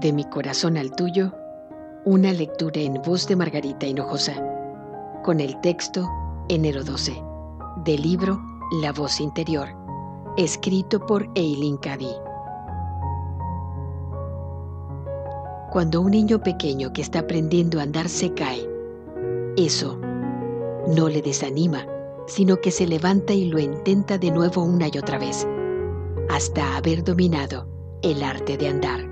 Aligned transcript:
De 0.00 0.12
mi 0.12 0.24
corazón 0.24 0.76
al 0.76 0.94
tuyo, 0.94 1.32
una 2.04 2.30
lectura 2.30 2.80
en 2.82 3.00
voz 3.02 3.26
de 3.28 3.34
Margarita 3.34 3.86
Hinojosa, 3.86 4.34
con 5.24 5.40
el 5.40 5.58
texto 5.62 6.06
Enero 6.50 6.84
12, 6.84 7.22
del 7.82 8.02
libro 8.02 8.38
La 8.82 8.92
voz 8.92 9.22
interior, 9.22 9.68
escrito 10.36 11.00
por 11.00 11.26
Eileen 11.34 11.78
Cady. 11.78 12.10
Cuando 15.72 16.02
un 16.02 16.10
niño 16.10 16.42
pequeño 16.42 16.92
que 16.92 17.00
está 17.00 17.20
aprendiendo 17.20 17.80
a 17.80 17.84
andar 17.84 18.10
se 18.10 18.34
cae, 18.34 18.68
eso 19.56 19.98
no 20.94 21.08
le 21.08 21.22
desanima, 21.22 21.86
sino 22.26 22.60
que 22.60 22.70
se 22.70 22.86
levanta 22.86 23.32
y 23.32 23.46
lo 23.46 23.58
intenta 23.58 24.18
de 24.18 24.30
nuevo 24.30 24.62
una 24.62 24.88
y 24.88 24.98
otra 24.98 25.18
vez, 25.18 25.48
hasta 26.28 26.76
haber 26.76 27.02
dominado 27.02 27.66
el 28.02 28.22
arte 28.22 28.58
de 28.58 28.68
andar 28.68 29.05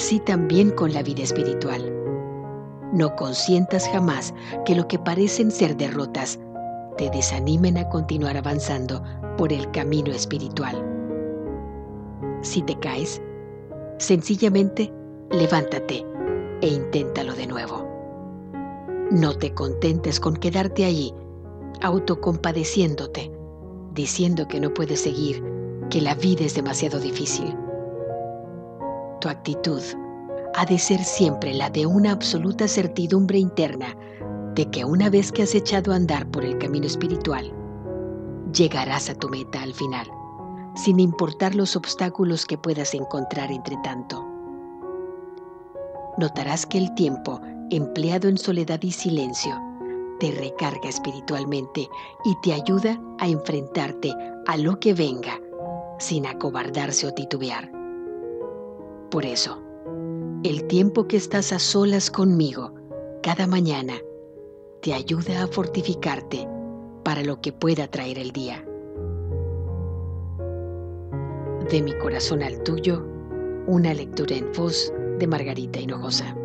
así 0.00 0.18
también 0.18 0.70
con 0.70 0.94
la 0.94 1.02
vida 1.02 1.22
espiritual. 1.22 1.92
No 2.90 3.14
consientas 3.16 3.86
jamás 3.86 4.32
que 4.64 4.74
lo 4.74 4.88
que 4.88 4.98
parecen 4.98 5.50
ser 5.50 5.76
derrotas 5.76 6.38
te 6.96 7.10
desanimen 7.10 7.76
a 7.76 7.86
continuar 7.90 8.38
avanzando 8.38 9.02
por 9.36 9.52
el 9.52 9.70
camino 9.72 10.10
espiritual. 10.10 10.74
Si 12.40 12.62
te 12.62 12.78
caes, 12.78 13.20
sencillamente 13.98 14.90
levántate 15.30 16.06
e 16.62 16.68
inténtalo 16.68 17.34
de 17.34 17.46
nuevo. 17.46 17.86
No 19.10 19.36
te 19.36 19.52
contentes 19.52 20.18
con 20.18 20.34
quedarte 20.34 20.86
allí, 20.86 21.12
autocompadeciéndote, 21.82 23.30
diciendo 23.92 24.48
que 24.48 24.60
no 24.60 24.72
puedes 24.72 25.02
seguir, 25.02 25.44
que 25.90 26.00
la 26.00 26.14
vida 26.14 26.46
es 26.46 26.54
demasiado 26.54 26.98
difícil 27.00 27.54
tu 29.20 29.28
actitud 29.28 29.82
ha 30.54 30.66
de 30.66 30.78
ser 30.78 31.04
siempre 31.04 31.54
la 31.54 31.70
de 31.70 31.86
una 31.86 32.10
absoluta 32.10 32.66
certidumbre 32.66 33.38
interna 33.38 33.96
de 34.54 34.68
que 34.70 34.84
una 34.84 35.08
vez 35.08 35.30
que 35.30 35.42
has 35.42 35.54
echado 35.54 35.92
a 35.92 35.96
andar 35.96 36.28
por 36.30 36.44
el 36.44 36.58
camino 36.58 36.86
espiritual, 36.86 37.52
llegarás 38.52 39.08
a 39.08 39.14
tu 39.14 39.28
meta 39.28 39.62
al 39.62 39.72
final, 39.74 40.06
sin 40.74 40.98
importar 40.98 41.54
los 41.54 41.76
obstáculos 41.76 42.44
que 42.46 42.58
puedas 42.58 42.94
encontrar 42.94 43.52
entre 43.52 43.76
tanto. 43.84 44.26
Notarás 46.18 46.66
que 46.66 46.78
el 46.78 46.92
tiempo 46.94 47.40
empleado 47.70 48.28
en 48.28 48.36
soledad 48.36 48.82
y 48.82 48.90
silencio 48.90 49.54
te 50.18 50.32
recarga 50.32 50.88
espiritualmente 50.88 51.88
y 52.24 52.34
te 52.42 52.52
ayuda 52.52 53.00
a 53.18 53.28
enfrentarte 53.28 54.12
a 54.46 54.56
lo 54.56 54.80
que 54.80 54.92
venga 54.92 55.38
sin 55.98 56.26
acobardarse 56.26 57.06
o 57.06 57.14
titubear. 57.14 57.79
Por 59.10 59.26
eso, 59.26 59.60
el 60.44 60.68
tiempo 60.68 61.08
que 61.08 61.16
estás 61.16 61.52
a 61.52 61.58
solas 61.58 62.10
conmigo 62.10 62.72
cada 63.22 63.48
mañana 63.48 63.94
te 64.82 64.94
ayuda 64.94 65.42
a 65.42 65.46
fortificarte 65.48 66.48
para 67.02 67.22
lo 67.22 67.40
que 67.40 67.52
pueda 67.52 67.88
traer 67.88 68.18
el 68.18 68.30
día. 68.30 68.64
De 71.70 71.82
mi 71.82 71.92
corazón 71.98 72.42
al 72.42 72.62
tuyo, 72.62 73.04
una 73.66 73.92
lectura 73.92 74.36
en 74.36 74.52
voz 74.52 74.92
de 75.18 75.26
Margarita 75.26 75.80
Hinojosa. 75.80 76.36